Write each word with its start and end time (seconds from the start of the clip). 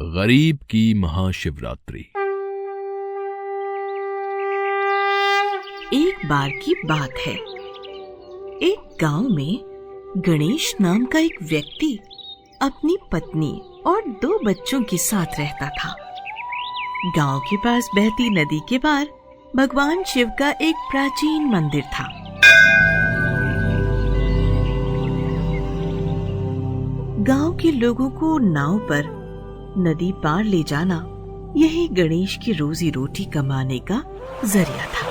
गरीब 0.00 0.56
की 0.56 0.94
महाशिवरात्रि। 0.94 2.00
एक 5.94 6.26
बार 6.26 6.50
की 6.50 6.74
बात 6.84 7.10
है। 7.26 7.34
एक 8.62 8.96
गाँव 9.00 9.28
में 9.28 9.58
गणेश 10.16 10.76
नाम 10.80 11.04
का 11.04 11.18
एक 11.18 11.42
व्यक्ति 11.42 11.98
अपनी 12.62 12.96
पत्नी 13.12 13.62
और 13.86 14.02
दो 14.02 14.44
बच्चों 14.44 14.82
के 14.82 14.96
साथ 14.96 15.26
रहता 15.38 15.68
था। 15.68 15.96
गाँव 17.16 17.40
के 17.40 17.56
पास 17.56 17.90
बहती 17.94 18.30
नदी 18.30 18.60
के 18.68 18.78
पार 18.78 19.06
भगवान 19.56 20.04
शिव 20.04 20.30
का 20.38 20.50
एक 20.50 20.74
प्राचीन 20.90 21.46
मंदिर 21.46 21.82
था। 21.82 22.12
गाँव 27.18 27.56
के 27.56 27.72
लोगों 27.72 28.10
को 28.10 28.38
नाव 28.38 28.78
पर 28.78 29.17
नदी 29.76 30.12
पार 30.12 30.44
ले 30.44 30.62
जाना 30.62 30.96
यही 31.56 31.86
गणेश 31.88 32.38
की 32.44 32.52
रोजी 32.52 32.90
रोटी 32.90 33.24
कमाने 33.24 33.78
का 33.90 34.02
ज़रिया 34.44 34.86
था। 34.86 35.06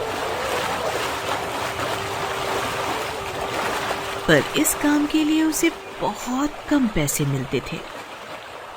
पर 4.27 4.59
इस 4.59 4.73
काम 4.75 5.05
के 5.05 5.23
लिए 5.23 5.43
उसे 5.43 5.69
बहुत 6.01 6.53
कम 6.69 6.87
पैसे 6.87 7.25
मिलते 7.25 7.61
थे। 7.71 7.77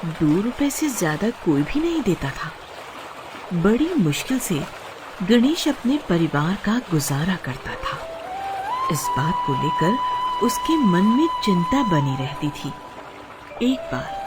दो 0.05 0.41
रुपए 0.43 0.71
से 0.71 0.89
ज़्यादा 0.89 1.31
कोई 1.45 1.63
भी 1.63 1.81
नहीं 1.81 2.03
देता 2.03 2.31
था। 2.31 2.53
बड़ी 3.63 3.89
मुश्किल 3.95 4.39
से 4.39 4.61
गणेश 5.29 5.67
अपने 5.69 5.99
परिवार 6.09 6.55
का 6.65 6.79
गुजारा 6.91 7.37
करता 7.45 7.75
था। 7.75 7.99
इस 8.93 9.07
बात 9.17 9.35
को 9.47 9.53
लेकर 9.63 10.47
उसके 10.47 10.77
मन 10.85 11.05
में 11.17 11.27
चिंता 11.45 11.83
बनी 11.83 12.17
रहती 12.17 12.49
थी। 12.51 12.73
एक 13.63 13.91
बार 13.93 14.20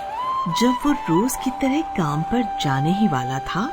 जब 0.43 0.75
वो 0.85 0.91
रोज 0.91 1.35
की 1.43 1.49
तरह 1.51 1.81
काम 1.97 2.21
पर 2.21 2.41
जाने 2.61 2.91
ही 2.93 3.07
वाला 3.07 3.37
था 3.39 3.65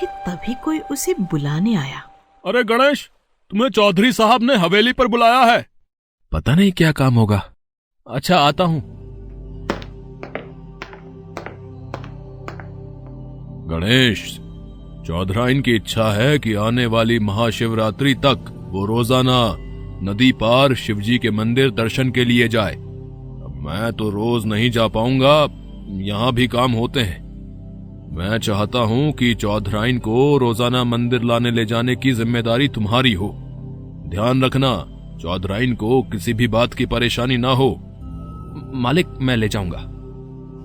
कि 0.00 0.06
तभी 0.26 0.54
कोई 0.54 0.78
उसे 0.90 1.14
बुलाने 1.14 1.74
आया। 1.74 2.02
अरे 2.44 2.62
गणेश 2.64 3.10
तुम्हें 3.50 3.68
चौधरी 3.68 4.12
साहब 4.12 4.42
ने 4.42 4.56
हवेली 4.56 4.92
पर 4.92 5.06
बुलाया 5.06 5.40
है। 5.40 5.66
पता 6.32 6.54
नहीं 6.54 6.72
क्या 6.72 6.92
काम 6.92 7.14
होगा। 7.14 7.42
अच्छा 8.06 8.38
आता 8.38 8.64
हूँ। 8.64 8.80
गणेश 13.68 14.24
चौधराइन 15.06 15.62
की 15.62 15.74
इच्छा 15.76 16.10
है 16.12 16.38
कि 16.38 16.54
आने 16.54 16.86
वाली 16.86 17.18
महाशिवरात्रि 17.18 18.14
तक 18.14 18.52
वो 18.72 18.84
रोज़ाना 18.86 19.40
नदी 20.02 20.32
पार 20.32 20.74
शिवजी 20.74 21.18
के 21.18 21.30
मंदिर 21.30 21.70
दर्शन 21.70 22.10
के 22.10 22.24
लिए 22.24 22.48
जाए। 22.48 22.76
मैं 23.62 23.92
तो 23.92 24.10
रोज 24.10 24.46
नहीं 24.46 24.70
जा 24.70 24.86
पाऊँगा 24.88 25.46
यहाँ 25.90 26.32
भी 26.32 26.46
काम 26.48 26.72
होते 26.72 27.00
हैं। 27.00 27.18
मैं 28.16 28.38
चाहता 28.38 28.78
हूँ 28.78 29.12
कि 29.12 29.34
चौधराइन 29.34 29.98
को 29.98 30.36
रोज़ाना 30.38 30.84
मंदिर 30.84 31.22
लाने 31.22 31.50
ले 31.50 31.64
जाने 31.64 31.96
की 31.96 32.12
ज़िम्मेदारी 32.12 32.68
तुम्हारी 32.68 33.12
हो। 33.12 33.28
ध्यान 34.08 34.44
रखना 34.44 34.72
चौधराइन 35.22 35.74
को 35.74 36.02
किसी 36.02 36.34
भी 36.34 36.48
बात 36.48 36.74
की 36.74 36.86
परेशानी 36.86 37.36
ना 37.36 37.50
हो। 37.50 37.70
मालिक 38.74 39.06
मैं 39.20 39.36
ले 39.36 39.48
जाऊँगा। 39.48 39.86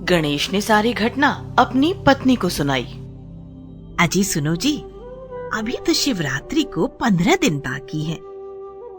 गणेश 0.09 0.51
ने 0.51 0.61
सारी 0.61 0.93
घटना 0.93 1.55
अपनी 1.59 1.93
पत्नी 2.07 2.35
को 2.35 2.49
सुनाई। 2.49 2.83
अजी 3.99 4.23
सुनो 4.23 4.55
जी। 4.55 4.77
अभी 5.53 5.77
तो 5.87 5.93
शिवरात्रि 5.93 6.63
को 6.63 6.87
पंद्रह 6.87 7.35
दिन 7.35 7.59
बाकी 7.59 8.03
है। 8.03 8.17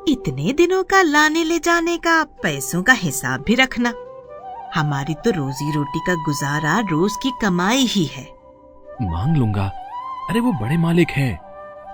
इतने 0.08 0.52
दिनों 0.52 0.82
का 0.82 1.02
लाने 1.02 1.44
ले 1.44 1.58
जाने 1.58 1.96
का 1.96 2.22
पैसों 2.42 2.82
का 2.82 2.92
हिसाब 2.92 3.44
भी 3.46 3.54
रखना। 3.54 3.92
हमारी 4.74 5.14
तो 5.14 5.30
रोजी 5.30 5.72
रोटी 5.72 6.00
का 6.06 6.14
गुजारा 6.24 6.78
रोज 6.90 7.16
की 7.22 7.30
कमाई 7.42 7.84
ही 7.86 8.04
है। 8.06 8.24
मांग 9.02 9.36
लूँगा। 9.36 9.66
अरे 10.30 10.40
वो 10.40 10.52
बड़े 10.52 10.76
मालिक 10.76 11.10
हैं। 11.10 11.38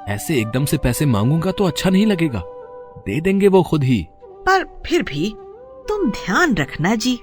ऐसे 0.09 0.41
एकदम 0.41 0.65
से 0.65 0.79
पैसे 0.79 1.07
मांगूँगा 1.07 1.53
तो 1.53 1.65
अच्छा 1.65 1.91
नहीं 1.91 2.07
लगेगा। 2.07 2.43
दे 3.07 3.21
देंगे 3.21 3.49
वो 3.49 3.63
खुद 3.63 3.85
ही। 3.85 4.07
पर 4.47 4.65
फिर 4.87 5.03
भी 5.03 5.35
तुम 5.89 6.11
ध्यान 6.11 6.55
रखना 6.55 6.95
जी। 6.95 7.19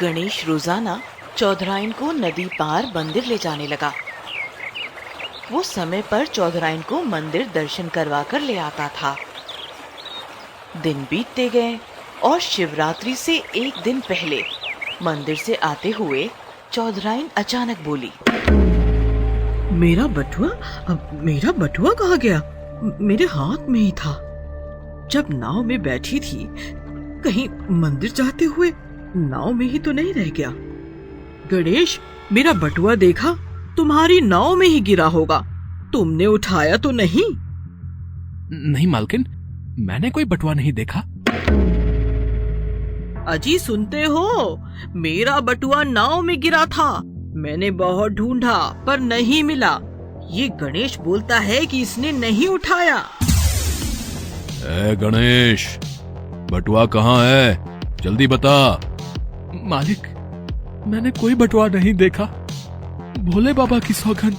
गणेश 0.00 0.44
रोज़ाना 0.46 1.00
चौधराइन 1.36 1.92
को 1.92 2.12
नदी 2.12 2.44
पार 2.58 2.92
मंदिर 2.96 3.24
ले 3.24 3.38
जाने 3.38 3.66
लगा। 3.66 3.92
वो 5.52 5.62
समय 5.62 6.02
पर 6.02 6.26
चौधराइन 6.26 6.82
को 6.82 7.02
मंदिर 7.02 7.50
दर्शन 7.54 7.88
करवा 7.88 8.22
कर 8.22 8.40
ले 8.40 8.56
आता 8.58 8.88
था। 8.88 9.16
दिन 10.82 11.06
बीतते 11.10 11.48
गए 11.48 11.78
और 12.22 12.40
शिवरात्रि 12.40 13.14
से 13.14 13.36
एक 13.56 13.74
दिन 13.84 14.00
पहले 14.00 14.42
मंदिर 15.02 15.36
से 15.36 15.54
आते 15.54 15.90
हुए 15.90 16.28
चौधराइन 16.72 17.28
अचानक 17.36 17.78
बोली 17.84 18.10
मेरा 19.76 20.06
बटुआ 20.06 20.48
अब 20.88 21.20
मेरा 21.24 21.52
बटुआ 21.52 21.92
कहा 21.92 22.16
गया? 22.16 22.42
मेरे 23.00 23.24
हाथ 23.24 23.68
में 23.68 23.80
ही 23.80 23.90
था। 23.92 24.12
जब 25.12 25.26
नाव 25.30 25.62
में 25.62 25.82
बैठी 25.82 26.20
थी 26.20 26.46
कहीं 27.24 27.48
मंदिर 27.80 28.10
जाते 28.10 28.44
हुए 28.44 28.72
नाव 29.16 29.52
में 29.52 29.66
ही 29.66 29.78
तो 29.78 29.92
नहीं 29.92 30.14
रह 30.14 30.30
गया। 30.30 30.50
गणेश 31.50 31.98
मेरा 32.32 32.52
बटुआ 32.52 32.94
देखा 32.94 33.34
तुम्हारी 33.76 34.20
नाव 34.20 34.54
में 34.56 34.66
ही 34.66 34.80
गिरा 34.80 35.06
होगा। 35.06 35.38
तुमने 35.92 36.26
उठाया 36.26 36.76
तो 36.76 36.90
नहीं? 36.90 37.24
नहीं 38.72 38.86
मालकिन 38.86 39.24
मैंने 39.78 40.10
कोई 40.10 40.24
बटुआ 40.24 40.54
नहीं 40.54 40.72
देखा। 40.72 41.02
अजी 43.28 43.58
सुनते 43.58 44.04
हो? 44.04 44.56
मेरा 44.88 45.40
बटुआ 45.40 45.82
नाव 45.82 46.22
में 46.22 46.40
गिरा 46.40 46.66
था। 46.66 47.00
मैंने 47.34 47.70
बहुत 47.70 48.12
ढूंढा 48.12 48.84
पर 48.86 49.00
नहीं 49.00 49.42
मिला। 49.42 49.78
ये 50.30 50.48
गणेश 50.48 50.98
बोलता 50.98 51.38
है 51.38 51.66
कि 51.66 51.80
इसने 51.82 52.12
नहीं 52.12 52.48
उठाया। 52.48 52.96
ए 54.64 54.96
गणेश 54.96 55.78
बटुआ 56.52 56.86
कहाँ 56.86 57.24
है? 57.24 57.80
जल्दी 58.02 58.26
बता। 58.26 58.80
मालिक 59.64 60.06
मैंने 60.86 61.10
कोई 61.10 61.34
बटुआ 61.34 61.68
नहीं 61.68 61.94
देखा। 61.94 62.24
भोले 63.18 63.52
बाबा 63.52 63.78
की 63.78 63.94
सौगंध। 63.94 64.36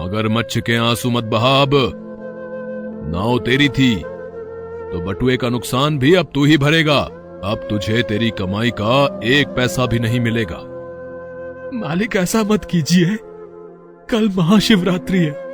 मगरमच्छ 0.00 0.58
के 0.58 0.76
आँसू 0.76 1.10
मत 1.10 1.24
बहाब 1.24 1.70
नाव 3.12 3.38
तेरी 3.38 3.68
थी। 3.68 4.04
तो 4.92 5.00
बटुए 5.00 5.36
का 5.36 5.48
नुकसान 5.48 5.98
भी 5.98 6.14
अब 6.14 6.26
तू 6.34 6.44
ही 6.44 6.58
भरेगा। 6.58 6.98
अब 7.44 7.66
तुझे 7.70 8.02
तेरी 8.02 8.30
कमाई 8.30 8.70
का 8.70 9.20
एक 9.24 9.48
पैसा 9.48 9.86
भी 9.86 9.98
नहीं 9.98 10.20
मिलेगा। 10.20 10.56
मालिक, 11.74 12.16
ऐसा 12.16 12.42
मत 12.42 12.64
कीजिए। 12.64 13.18
कल 14.10 14.28
महाशिवरात्रि 14.28 15.18
है। 15.18 15.46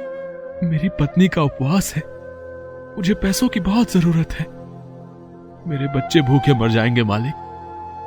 मेरी 0.64 0.88
पत्नी 0.88 1.28
का 1.28 1.42
उपवास 1.42 1.94
है। 1.96 2.02
मुझे 2.96 3.14
पैसों 3.14 3.48
की 3.48 3.60
बहुत 3.60 3.92
ज़रूरत 3.92 4.32
है। 4.32 4.46
मेरे 5.66 5.86
बच्चे 5.96 6.20
भूखे 6.20 6.54
मर 6.54 6.68
जाएँगे, 6.68 7.02
मालिक। 7.02 7.34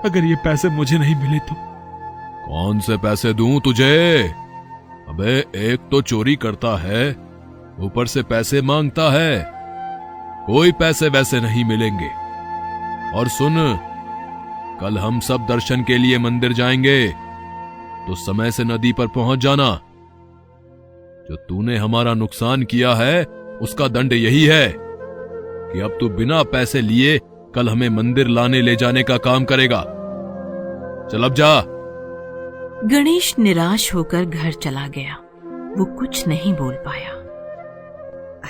अगर 0.06 0.24
ये 0.24 0.36
पैसे 0.36 0.70
मुझे 0.70 0.98
नहीं 0.98 1.16
मिले 1.16 1.40
तो? 1.40 1.56
कौन 2.50 2.80
से 2.80 2.98
पैसे 2.98 3.34
दूँ 3.34 3.60
तुझे? 3.60 4.18
अबे, 5.10 5.40
एक 5.56 5.80
तो 5.92 6.02
चोरी 6.02 6.36
करता 6.36 6.78
है, 6.78 7.16
ऊपर 7.80 8.08
से 8.08 8.24
पैसे 8.24 8.62
माँगता 8.62 9.12
है। 9.12 9.55
कोई 10.48 10.72
पैसे 10.72 11.10
वैसे 11.10 11.40
नहीं 11.42 11.66
मिलेंगे। 11.66 12.10
और 13.20 13.28
सुन 13.28 13.56
कल 14.82 14.98
हम 14.98 15.20
सब 15.20 15.46
दर्शन 15.50 15.84
के 15.84 15.98
लिए 15.98 16.18
मंदिर 16.18 16.54
जाएँगे 16.54 17.08
तो 18.08 18.16
समय 18.16 18.52
से 18.52 18.64
नदी 18.64 18.94
पर 18.94 19.08
पहुँच 19.08 19.40
जाना। 19.40 19.80
जो 21.30 21.36
तूने 21.36 21.78
हमारा 21.78 22.14
नुकसान 22.14 22.64
किया 22.64 22.94
है 22.94 23.24
उसका 23.62 23.88
दंड 23.88 24.14
यही 24.14 24.46
है 24.46 24.76
कि 24.78 25.80
अब 25.80 25.98
तू 26.00 26.10
बिना 26.10 26.44
पैसे 26.44 26.82
लिए 26.82 27.20
कल 27.56 27.70
हमें 27.70 27.90
मंदिर 27.90 28.28
लाने 28.28 28.62
ले 28.62 28.76
जाने 28.76 29.04
का 29.04 29.18
काम 29.18 29.44
करेगा। 29.44 29.82
चल 31.12 31.24
अब 31.24 31.34
जा। 31.34 31.62
गणेश 32.88 33.36
निराश 33.40 33.94
होकर 33.96 34.26
घर 34.26 34.52
चला 34.52 34.88
गया। 34.88 35.16
वो 35.78 35.86
कुछ 35.86 36.28
नहीं 36.28 36.54
बोल 36.54 36.74
पाया। 36.74 37.10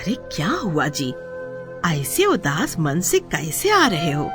अरे 0.00 0.14
क्या 0.14 0.48
हुआ 0.48 0.88
जी? 0.88 1.14
ऐसे 1.92 2.24
उदास 2.24 2.78
मन 2.78 3.00
से 3.00 3.18
कैसे 3.18 3.70
आ 3.70 3.86
रहे 3.86 4.12
हो? 4.12 4.30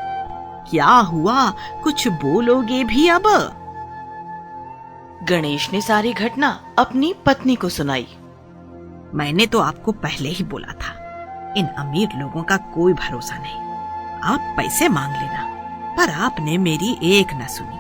क्या 0.70 0.86
हुआ? 0.86 1.54
कुछ 1.84 2.08
बोलोगे 2.08 2.84
भी 2.84 3.08
अब? 3.08 3.24
गणेश 5.24 5.74
ने 5.74 5.82
सारी 5.82 6.14
घटना 6.14 6.62
अपनी 6.80 7.16
पत्नी 7.26 7.56
को 7.56 7.70
सुनाई। 7.70 8.08
मैंने 9.14 9.46
तो 9.46 9.60
आपको 9.60 9.92
पहले 9.92 10.30
ही 10.30 10.44
बोला 10.44 10.74
था 10.74 10.98
इन 11.58 11.66
अमीर 11.66 12.10
लोगों 12.16 12.44
का 12.44 12.58
कोई 12.58 12.94
भरोसा 12.94 13.38
नहीं। 13.38 13.56
आप 14.24 14.40
पैसे 14.58 14.90
मांग 14.90 15.14
लेना 15.14 15.48
पर 15.98 16.10
आपने 16.10 16.58
मेरी 16.58 16.98
एक 17.04 17.28
न 17.34 17.48
सुनी। 17.48 17.78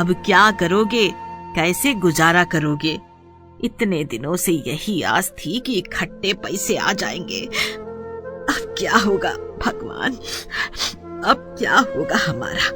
अब 0.00 0.22
क्या 0.26 0.50
करोगे? 0.50 1.12
कैसे 1.54 1.94
गुजारा 1.94 2.44
करोगे? 2.44 3.00
इतने 3.64 4.04
दिनों 4.04 4.36
से 4.36 4.52
यही 4.52 5.02
आस 5.02 5.30
थी 5.30 5.60
कि 5.60 5.72
इकट्ठे 5.72 6.32
पैसे 6.32 6.76
आ 6.76 6.92
जाएँगे। 6.92 7.48
क्या 8.78 8.96
होगा 8.96 9.30
भगवान? 9.66 10.12
अब 11.24 11.56
क्या 11.58 11.76
होगा 11.78 12.32
हमारा? 12.32 12.70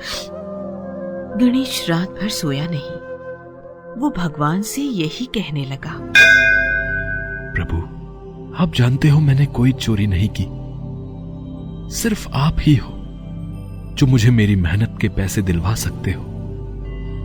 गणेश 1.36 1.86
रात 1.90 2.10
भर 2.10 2.28
सोया 2.28 2.66
नहीं। 2.70 3.10
वो 4.00 4.10
भगवान 4.10 4.62
से 4.62 4.82
यही 4.82 5.26
कहने 5.26 5.64
लगा। 5.64 6.12
प्रभु 7.54 7.76
आप 8.62 8.72
जानते 8.74 9.08
हो 9.08 9.20
मैंने 9.20 9.46
कोई 9.46 9.72
चोरी 9.72 10.06
नहीं 10.06 10.28
की। 10.40 10.46
सिर्फ़ 11.94 12.28
आप 12.28 12.56
ही 12.60 12.74
हो 12.74 12.92
जो 13.94 14.06
मुझे 14.06 14.30
मेरी 14.30 14.56
मेहनत 14.56 14.98
के 15.00 15.08
पैसे 15.08 15.42
दिलवा 15.42 15.74
सकते 15.74 16.10
हो। 16.10 16.22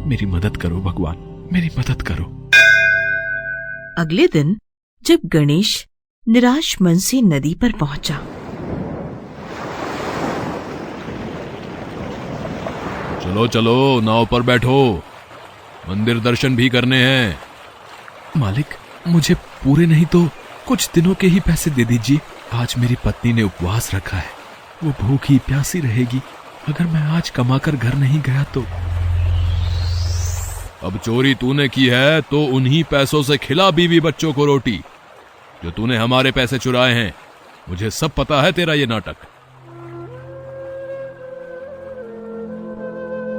मेरी 0.07 0.25
मदद 0.25 0.57
करो 0.57 0.79
भगवान। 0.81 1.49
मेरी 1.53 1.69
मदद 1.79 2.01
करो। 2.01 2.49
अगले 4.01 4.27
दिन 4.27 4.57
जब 5.03 5.19
गणेश 5.25 5.87
निराश 6.27 6.81
मन 6.81 6.95
से 6.95 7.21
नदी 7.21 7.53
पर 7.53 7.71
पहुँचा 7.71 8.21
चलो 13.25 13.47
चलो 13.47 13.99
नाव 14.01 14.25
पर 14.25 14.41
बैठो। 14.41 15.03
मंदिर 15.89 16.19
दर्शन 16.19 16.55
भी 16.55 16.69
करने 16.69 16.97
हैं। 16.97 17.39
मालिक 18.37 18.75
मुझे 19.07 19.35
पूरे 19.63 19.85
नहीं 19.85 20.05
तो 20.05 20.29
कुछ 20.67 20.89
दिनों 20.95 21.15
के 21.15 21.27
ही 21.27 21.39
पैसे 21.39 21.71
दे 21.71 21.85
दीजिए। 21.85 22.19
आज 22.53 22.75
मेरी 22.77 22.95
पत्नी 23.05 23.33
ने 23.33 23.43
उपवास 23.43 23.93
रखा 23.95 24.17
है। 24.17 24.29
वो 24.83 24.93
भूखी 25.01 25.37
प्यासी 25.37 25.79
रहेगी। 25.79 26.21
अगर 26.67 26.85
मैं 26.85 27.01
आज 27.01 27.29
कमाकर 27.29 27.75
घर 27.75 27.95
नहीं 27.95 28.21
गया 28.21 28.43
तो। 28.43 28.65
अब 30.87 30.97
चोरी 30.97 31.35
तूने 31.35 31.69
की 31.69 31.87
है 31.87 32.21
तो 32.21 32.43
उन्हीं 32.45 32.83
पैसों 32.83 33.23
से 33.23 33.37
खिला 33.37 33.71
बीवी 33.71 33.99
बच्चों 33.99 34.33
को 34.33 34.45
रोटी। 34.45 34.81
जो 35.63 35.71
तूने 35.71 35.97
हमारे 35.97 36.31
पैसे 36.31 36.59
चुराए 36.59 36.93
हैं 36.93 37.13
मुझे 37.69 37.89
सब 37.91 38.11
पता 38.11 38.41
है 38.41 38.51
तेरा 38.51 38.73
ये 38.73 38.85
नाटक। 38.85 39.15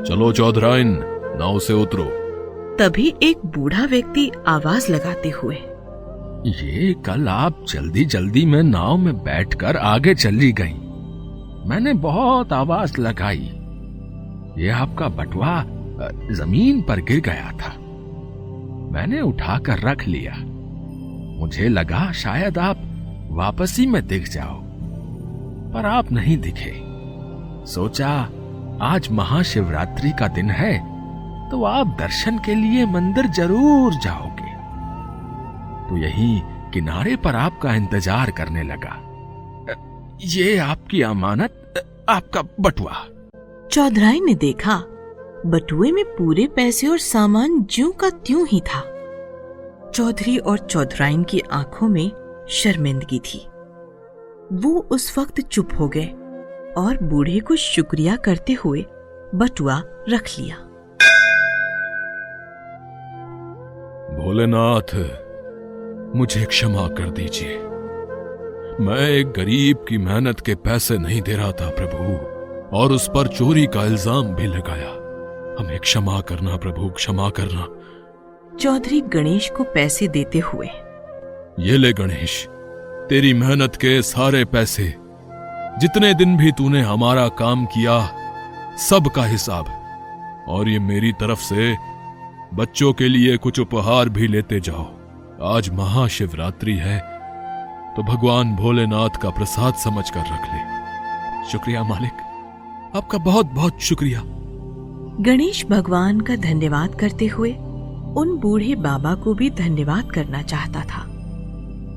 चलो 0.09 0.33
चौधराइन 0.33 1.01
नाव 1.39 1.59
से 1.59 1.73
उतरो। 1.73 2.05
तभी 2.77 3.15
एक 3.23 3.39
बूढ़ा 3.47 3.85
व्यक्ति 3.85 4.31
आवाज़ 4.49 4.93
लगाते 4.93 5.31
हुए 5.31 5.57
ये 6.47 6.95
कल 7.07 7.29
आप 7.29 7.65
जल्दी 7.69 8.05
जल्दी 8.05 8.47
में 8.47 8.63
नाव 8.63 8.97
में 8.97 9.15
बैठकर 9.15 9.77
आगे 9.77 10.15
चली 10.15 10.53
गई। 10.53 10.73
मैंने 11.69 11.95
बहुत 11.95 12.53
आवाज़ 12.53 13.01
लगाई। 13.01 13.51
ये 14.59 14.71
आपका 14.71 15.09
बटवा 15.09 15.65
ज़मीन 16.35 16.83
पर 16.83 17.01
गिर 17.01 17.21
गया 17.21 17.51
था। 17.53 17.73
मैंने 18.93 19.21
उठाकर 19.21 19.79
रख 19.79 20.09
लिया। 20.09 20.35
मुझे 21.41 21.69
लगा 21.69 22.13
शायद 22.13 22.59
आप 22.59 22.79
वापसी 23.31 23.87
में 23.87 24.07
दिख 24.07 24.29
जाओ 24.29 24.63
पर 25.75 25.87
आप 25.87 26.13
नहीं 26.13 26.39
दिखे। 26.39 26.75
सोचा 27.67 28.29
आज 28.83 29.09
महाशिवरात्रि 29.11 30.11
का 30.11 30.27
दिन 30.29 30.51
है 30.51 30.79
तो 31.51 31.63
आप 31.65 31.97
दर्शन 32.01 32.39
के 32.39 32.55
लिए 32.55 32.87
मंदिर 32.87 33.27
ज़रूर 33.27 33.95
जाओगे। 33.95 34.51
तो 35.89 35.97
यही 35.97 36.41
किनारे 36.75 37.15
पर 37.17 37.37
आपका 37.37 37.75
इंतज़ार 37.75 38.31
करने 38.31 38.63
लगा। 38.63 38.97
ये 40.25 40.57
आपकी 40.59 41.01
अमानत, 41.03 42.05
आपका 42.09 42.43
बटुआ। 42.61 43.03
चौधराई 43.73 44.21
ने 44.21 44.35
देखा, 44.35 44.77
बटुए 45.47 45.93
में 45.93 46.05
पूरे 46.17 46.47
पैसे 46.47 46.87
और 46.87 46.99
सामान 46.99 47.61
ज्यों 47.71 47.91
का 47.93 48.11
त्यों 48.11 48.47
ही 48.49 48.61
था। 48.61 48.81
चौधरी 49.91 50.37
और 50.39 50.59
चौधराइन 50.61 51.23
की 51.23 51.41
आँखों 51.53 51.89
में 51.89 52.11
शर्मिंदगी 52.53 53.19
थी। 53.19 53.47
वो 54.55 54.79
उस 54.91 55.19
वक्त 55.19 55.41
चुप 55.41 55.69
हो 55.81 55.89
गए। 55.89 56.13
और 56.77 56.99
बूढ़े 57.03 57.39
को 57.41 57.57
शुक्रिया 57.57 58.17
करते 58.17 58.53
हुए 58.53 58.85
बटुआ 59.35 59.83
रख 60.09 60.29
लिया। 60.39 60.57
भोलेनाथ 64.17 64.95
मुझे 66.17 66.45
क्षमा 66.45 66.87
कर 66.89 67.11
दीजिए। 67.11 67.57
मैं 68.81 69.09
एक 69.09 69.33
गरीब 69.33 69.85
की 69.89 69.99
मेहनत 69.99 70.41
के 70.41 70.55
पैसे 70.55 70.99
नहीं 70.99 71.21
दे 71.23 71.37
रहा 71.37 71.51
था 71.53 71.71
प्रभु 71.71 72.77
और 72.77 72.93
उस 72.93 73.09
पर 73.09 73.29
चोरी 73.29 73.67
का 73.67 73.85
इल्ज़ाम 73.85 74.35
भी 74.35 74.47
लगाया। 74.47 74.91
हमें 75.59 75.79
क्षमा 75.79 76.21
करना 76.21 76.57
प्रभु 76.57 76.89
क्षमा 76.91 77.29
करना। 77.31 77.67
चौधरी 78.57 79.01
गणेश 79.15 79.49
को 79.57 79.65
पैसे 79.65 80.09
देते 80.09 80.39
हुए 80.39 80.67
ये 81.61 81.77
ले 81.77 81.93
गणेश 81.93 82.47
तेरी 83.09 83.33
मेहनत 83.35 83.77
के 83.77 84.01
सारे 84.03 84.45
पैसे 84.45 84.95
जितने 85.79 86.15
दिन 86.15 86.37
भी 86.37 86.53
तूने 86.53 86.81
हमारा 86.83 87.29
काम 87.29 87.67
किया, 87.67 88.11
सब 88.79 89.09
का 89.09 89.25
हिसाब। 89.25 89.67
और 90.49 90.69
ये 90.69 90.79
मेरी 90.79 91.13
तरफ़ 91.13 91.41
से 91.41 91.77
बच्चों 92.55 92.93
के 92.93 93.09
लिए 93.09 93.37
कुछ 93.37 93.61
उपहार 93.61 94.09
भी 94.09 94.29
लेते 94.29 94.61
जाओ। 94.61 94.85
आज 95.55 95.71
महाशिवरात्रि 95.71 96.77
है 96.77 96.99
तो 97.97 98.03
भगवान 98.03 98.55
भोलेनाथ 98.57 99.11
का 99.23 99.31
प्रसाद 99.31 99.75
समझ 99.75 100.11
कर 100.11 100.21
रख 100.21 100.49
ले। 100.53 101.51
शुक्रिया 101.51 101.83
मालिक। 101.83 102.13
आपका 102.97 103.19
बहुत 103.19 103.47
बहुत 103.47 103.81
शुक्रिया। 103.81 104.23
गणेश 105.21 105.65
भगवान 105.67 106.21
का 106.21 106.37
धन्यवाद 106.37 106.95
करते 106.95 107.27
हुए 107.27 107.53
उन 108.17 108.39
बूढ़े 108.43 108.75
बाबा 108.75 109.15
को 109.15 109.35
भी 109.35 109.51
धन्यवाद 109.51 110.11
करना 110.11 110.43
चाहता 110.43 110.81
था। 110.81 111.05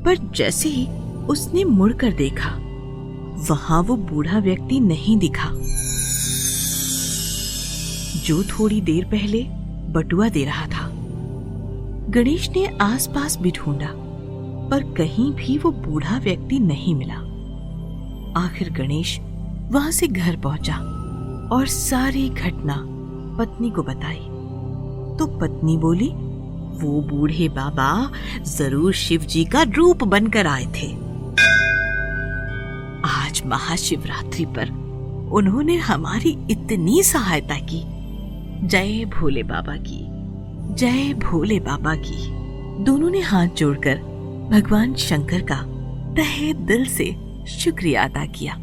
पर 0.05 0.31
जैसे 0.35 0.69
ही 0.69 0.87
उसने 1.29 1.63
मुड़कर 1.63 2.11
देखा 2.11 2.49
वहाँ 3.39 3.81
वो 3.83 3.95
बूढ़ा 3.95 4.39
व्यक्ति 4.39 4.79
नहीं 4.79 5.17
दिखा। 5.17 5.49
जो 8.25 8.43
थोड़ी 8.43 8.81
देर 8.81 9.05
पहले 9.05 9.43
बटुआ 9.93 10.29
दे 10.29 10.43
रहा 10.45 10.67
था। 10.67 10.89
गणेश 12.11 12.49
ने 12.49 12.65
आसपास 12.81 13.37
भी 13.37 13.51
ढूंढा, 13.51 13.91
पर 14.69 14.83
कहीं 14.97 15.31
भी 15.33 15.57
वो 15.57 15.71
बूढ़ा 15.71 16.17
व्यक्ति 16.17 16.59
नहीं 16.59 16.95
मिला। 16.95 17.19
आखिर 18.43 18.69
गणेश 18.73 19.19
वहाँ 19.71 19.91
से 19.91 20.07
घर 20.07 20.35
पहुँचा 20.35 20.75
और 21.51 21.67
सारी 21.67 22.29
घटना 22.29 22.75
पत्नी 23.39 23.69
को 23.69 23.83
बताई। 23.83 24.25
तो 25.19 25.25
पत्नी 25.37 25.77
बोली, 25.77 26.07
वो 26.79 27.01
बूढ़े 27.01 27.49
बाबा 27.49 28.11
ज़रूर 28.47 28.93
शिव 28.93 29.21
जी 29.21 29.45
का 29.45 29.61
रूप 29.75 30.03
बनकर 30.03 30.47
आए 30.47 30.65
थे। 30.75 31.08
महाशिवरात्रि 33.45 34.45
पर 34.45 34.69
उन्होंने 35.31 35.75
हमारी 35.75 36.37
इतनी 36.51 37.03
सहायता 37.03 37.55
की। 37.55 37.83
जय 38.67 39.05
भोले 39.05 39.43
बाबा 39.43 39.75
की, 39.77 40.05
जय 40.75 41.13
भोले 41.13 41.59
बाबा 41.59 41.95
की। 41.95 42.27
दोनों 42.83 43.09
ने 43.09 43.19
हाथ 43.19 43.47
जोड़कर 43.47 43.95
भगवान 44.51 44.93
शंकर 44.93 45.41
का 45.41 45.63
तहे 46.15 46.53
दिल 46.53 46.85
से 46.85 47.15
शुक्रिया 47.47 48.03
अदा 48.03 48.25
किया। 48.25 48.59